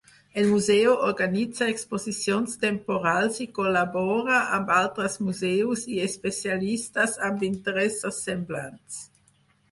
El 0.41 0.45
museu 0.51 0.93
organitza 1.07 1.65
exposicions 1.73 2.55
temporals 2.63 3.35
i 3.45 3.45
col·labora 3.57 4.39
amb 4.57 4.71
altres 4.77 5.17
museus 5.25 5.83
i 5.97 6.01
especialistes 6.07 7.13
amb 7.29 7.45
interessos 7.49 8.23
semblants. 8.31 8.99